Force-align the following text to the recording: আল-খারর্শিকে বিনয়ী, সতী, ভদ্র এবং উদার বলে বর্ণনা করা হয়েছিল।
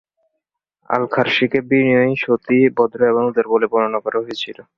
আল-খারর্শিকে 0.89 1.59
বিনয়ী, 1.69 2.13
সতী, 2.17 2.59
ভদ্র 2.77 2.99
এবং 3.07 3.23
উদার 3.27 3.45
বলে 3.47 3.65
বর্ণনা 3.67 3.99
করা 4.01 4.19
হয়েছিল। 4.19 4.57